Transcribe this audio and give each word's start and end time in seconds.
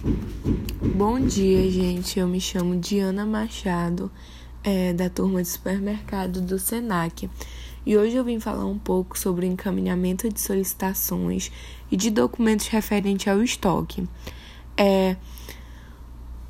Bom 0.00 1.18
dia, 1.18 1.68
gente. 1.68 2.20
Eu 2.20 2.28
me 2.28 2.40
chamo 2.40 2.76
Diana 2.76 3.26
Machado, 3.26 4.10
é, 4.62 4.92
da 4.92 5.10
turma 5.10 5.42
de 5.42 5.48
supermercado 5.48 6.40
do 6.40 6.56
SENAC. 6.56 7.28
E 7.84 7.96
hoje 7.96 8.14
eu 8.14 8.22
vim 8.22 8.38
falar 8.38 8.64
um 8.64 8.78
pouco 8.78 9.18
sobre 9.18 9.44
o 9.44 9.50
encaminhamento 9.50 10.32
de 10.32 10.40
solicitações 10.40 11.50
e 11.90 11.96
de 11.96 12.10
documentos 12.10 12.68
referentes 12.68 13.26
ao 13.26 13.42
estoque. 13.42 14.08
É, 14.76 15.16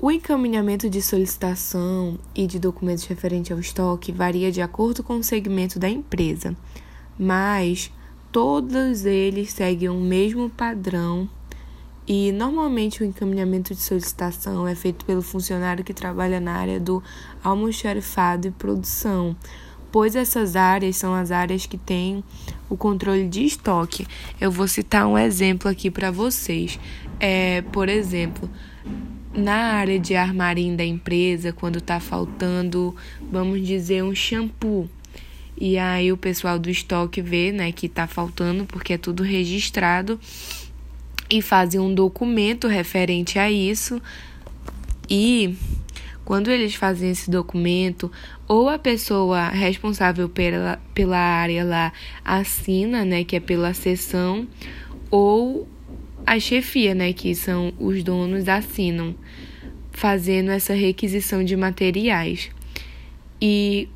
o 0.00 0.10
encaminhamento 0.10 0.88
de 0.88 1.02
solicitação 1.02 2.18
e 2.34 2.46
de 2.46 2.58
documentos 2.58 3.04
referentes 3.04 3.52
ao 3.52 3.58
estoque 3.58 4.10
varia 4.10 4.50
de 4.50 4.62
acordo 4.62 5.02
com 5.02 5.16
o 5.16 5.24
segmento 5.24 5.78
da 5.78 5.88
empresa, 5.88 6.56
mas 7.18 7.92
todos 8.32 9.04
eles 9.04 9.52
seguem 9.52 9.90
o 9.90 10.00
mesmo 10.00 10.48
padrão 10.48 11.28
e 12.06 12.32
normalmente 12.32 13.02
o 13.02 13.06
encaminhamento 13.06 13.74
de 13.74 13.80
solicitação 13.80 14.68
é 14.68 14.74
feito 14.74 15.04
pelo 15.06 15.22
funcionário 15.22 15.82
que 15.82 15.94
trabalha 15.94 16.38
na 16.38 16.52
área 16.52 16.78
do 16.78 17.02
almoxarifado 17.42 18.48
e 18.48 18.50
produção, 18.50 19.34
pois 19.90 20.14
essas 20.14 20.54
áreas 20.54 20.96
são 20.96 21.14
as 21.14 21.30
áreas 21.30 21.64
que 21.64 21.78
têm 21.78 22.22
o 22.68 22.76
controle 22.76 23.26
de 23.26 23.44
estoque. 23.44 24.06
Eu 24.38 24.50
vou 24.50 24.68
citar 24.68 25.06
um 25.06 25.16
exemplo 25.16 25.70
aqui 25.70 25.90
para 25.90 26.10
vocês. 26.10 26.78
É, 27.18 27.62
por 27.62 27.88
exemplo, 27.88 28.50
na 29.32 29.72
área 29.74 29.98
de 29.98 30.14
armarim 30.14 30.76
da 30.76 30.84
empresa, 30.84 31.52
quando 31.52 31.78
está 31.78 32.00
faltando, 32.00 32.94
vamos 33.30 33.66
dizer, 33.66 34.04
um 34.04 34.14
shampoo. 34.14 34.90
E 35.58 35.78
aí 35.78 36.12
o 36.12 36.16
pessoal 36.16 36.58
do 36.58 36.68
estoque 36.68 37.22
vê, 37.22 37.52
né, 37.52 37.72
que 37.72 37.86
está 37.86 38.06
faltando 38.06 38.66
porque 38.66 38.94
é 38.94 38.98
tudo 38.98 39.22
registrado 39.22 40.18
e 41.28 41.40
fazem 41.40 41.80
um 41.80 41.94
documento 41.94 42.68
referente 42.68 43.38
a 43.38 43.50
isso. 43.50 44.00
E 45.08 45.56
quando 46.24 46.50
eles 46.50 46.74
fazem 46.74 47.10
esse 47.10 47.30
documento, 47.30 48.10
ou 48.48 48.68
a 48.68 48.78
pessoa 48.78 49.48
responsável 49.48 50.28
pela, 50.28 50.80
pela 50.94 51.18
área 51.18 51.64
lá 51.64 51.92
assina, 52.24 53.04
né, 53.04 53.24
que 53.24 53.36
é 53.36 53.40
pela 53.40 53.74
sessão, 53.74 54.46
ou 55.10 55.68
a 56.26 56.38
chefia, 56.40 56.94
né, 56.94 57.12
que 57.12 57.34
são 57.34 57.72
os 57.78 58.02
donos, 58.02 58.48
assinam, 58.48 59.14
fazendo 59.92 60.50
essa 60.50 60.72
requisição 60.72 61.44
de 61.44 61.56
materiais. 61.56 62.50
E 63.40 63.88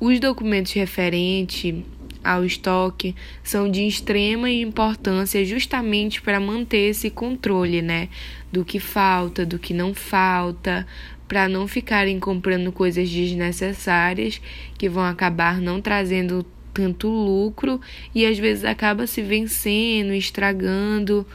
os 0.00 0.18
documentos 0.18 0.72
referentes 0.72 1.82
ao 2.24 2.44
estoque 2.44 3.14
são 3.42 3.70
de 3.70 3.86
extrema 3.86 4.50
importância 4.50 5.44
justamente 5.44 6.22
para 6.22 6.40
manter 6.40 6.90
esse 6.90 7.10
controle, 7.10 7.82
né, 7.82 8.08
do 8.50 8.64
que 8.64 8.80
falta, 8.80 9.44
do 9.44 9.58
que 9.58 9.74
não 9.74 9.94
falta, 9.94 10.86
para 11.28 11.48
não 11.48 11.68
ficarem 11.68 12.18
comprando 12.18 12.72
coisas 12.72 13.08
desnecessárias 13.10 14.40
que 14.78 14.88
vão 14.88 15.04
acabar 15.04 15.60
não 15.60 15.80
trazendo 15.80 16.44
tanto 16.72 17.08
lucro 17.08 17.80
e 18.14 18.26
às 18.26 18.38
vezes 18.38 18.64
acaba 18.64 19.06
se 19.06 19.22
vencendo, 19.22 20.12
estragando 20.12 21.26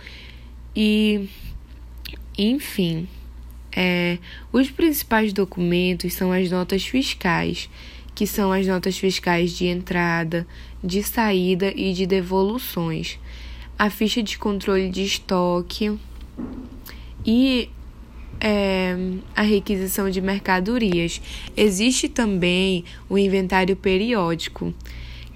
e 0.75 1.27
enfim. 2.37 3.07
É, 3.71 4.17
os 4.51 4.69
principais 4.71 5.31
documentos 5.31 6.13
são 6.13 6.31
as 6.31 6.49
notas 6.49 6.85
fiscais 6.85 7.69
que 8.13 8.27
são 8.27 8.51
as 8.51 8.67
notas 8.67 8.97
fiscais 8.97 9.51
de 9.51 9.65
entrada, 9.67 10.45
de 10.83 11.01
saída 11.03 11.71
e 11.75 11.93
de 11.93 12.05
devoluções, 12.05 13.19
a 13.77 13.89
ficha 13.89 14.21
de 14.21 14.37
controle 14.37 14.89
de 14.89 15.03
estoque 15.03 15.97
e 17.25 17.69
é, 18.39 18.95
a 19.35 19.41
requisição 19.41 20.09
de 20.09 20.21
mercadorias. 20.21 21.21
Existe 21.55 22.07
também 22.07 22.83
o 23.09 23.17
inventário 23.17 23.75
periódico, 23.75 24.73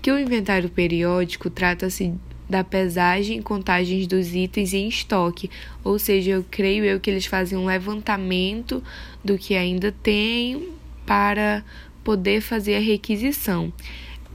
que 0.02 0.12
o 0.12 0.20
inventário 0.20 0.70
periódico 0.70 1.50
trata-se 1.50 2.14
da 2.50 2.64
pesagem 2.64 3.40
e 3.40 3.42
contagens 3.42 4.06
dos 4.06 4.36
itens 4.36 4.74
em 4.74 4.88
estoque, 4.88 5.50
ou 5.84 5.98
seja, 5.98 6.32
eu 6.32 6.46
creio 6.50 6.84
eu 6.86 7.00
que 7.00 7.10
eles 7.10 7.26
fazem 7.26 7.58
um 7.58 7.66
levantamento 7.66 8.84
do 9.24 9.38
que 9.38 9.56
ainda 9.56 9.92
tem 10.04 10.70
para 11.06 11.64
poder 12.04 12.42
fazer 12.42 12.76
a 12.76 12.80
requisição. 12.80 13.72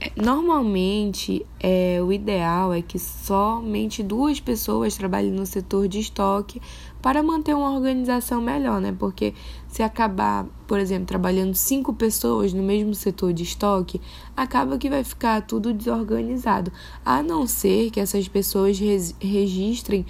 É, 0.01 0.11
normalmente, 0.15 1.45
é, 1.59 1.99
o 2.01 2.13
ideal 2.13 2.73
é 2.73 2.81
que 2.81 2.97
somente 2.97 4.01
duas 4.01 4.39
pessoas 4.39 4.95
trabalhem 4.95 5.31
no 5.31 5.45
setor 5.45 5.89
de 5.89 5.99
estoque 5.99 6.61
para 7.01 7.21
manter 7.21 7.53
uma 7.53 7.71
organização 7.71 8.41
melhor, 8.41 8.79
né? 8.79 8.95
Porque 8.97 9.33
se 9.67 9.83
acabar, 9.83 10.45
por 10.65 10.79
exemplo, 10.79 11.05
trabalhando 11.05 11.53
cinco 11.53 11.93
pessoas 11.93 12.53
no 12.53 12.63
mesmo 12.63 12.95
setor 12.95 13.33
de 13.33 13.43
estoque, 13.43 13.99
acaba 14.37 14.77
que 14.77 14.89
vai 14.89 15.03
ficar 15.03 15.41
tudo 15.41 15.73
desorganizado. 15.73 16.71
A 17.03 17.21
não 17.21 17.45
ser 17.45 17.91
que 17.91 17.99
essas 17.99 18.25
pessoas 18.29 18.79
registrem 19.19 20.05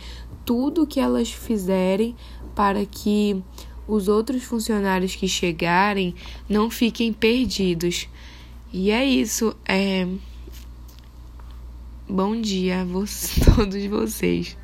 tudo 0.45 0.85
que 0.85 0.99
elas 0.99 1.31
fizerem 1.31 2.15
para 2.55 2.85
que 2.85 3.41
os 3.89 4.07
outros 4.07 4.43
funcionários 4.43 5.15
que 5.15 5.27
chegarem 5.27 6.13
não 6.47 6.69
fiquem 6.69 7.11
perdidos. 7.11 8.07
E 8.71 8.91
é 8.91 9.03
isso. 9.03 9.55
É... 9.65 10.07
Bom 12.07 12.39
dia 12.39 12.81
a 12.81 12.85
todos 13.55 13.83
vocês. 13.85 14.55